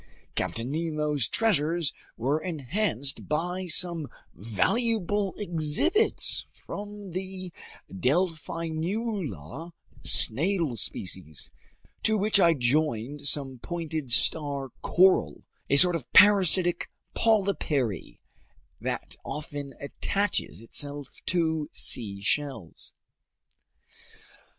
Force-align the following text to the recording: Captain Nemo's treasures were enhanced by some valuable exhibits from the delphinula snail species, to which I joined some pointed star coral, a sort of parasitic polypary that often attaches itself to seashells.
Captain 0.33 0.71
Nemo's 0.71 1.27
treasures 1.29 1.93
were 2.17 2.39
enhanced 2.41 3.27
by 3.27 3.67
some 3.67 4.07
valuable 4.33 5.35
exhibits 5.37 6.47
from 6.51 7.11
the 7.11 7.53
delphinula 7.87 9.73
snail 10.01 10.75
species, 10.75 11.51
to 12.01 12.17
which 12.17 12.39
I 12.39 12.55
joined 12.55 13.27
some 13.27 13.59
pointed 13.59 14.09
star 14.11 14.69
coral, 14.81 15.43
a 15.69 15.75
sort 15.75 15.95
of 15.95 16.11
parasitic 16.13 16.89
polypary 17.15 18.17
that 18.79 19.15
often 19.23 19.75
attaches 19.79 20.61
itself 20.61 21.19
to 21.27 21.69
seashells. 21.71 22.91